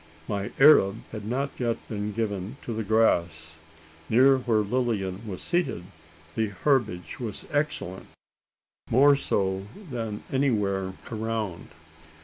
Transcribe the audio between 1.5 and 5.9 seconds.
yet been given to the grass! Near where Lilian was seated,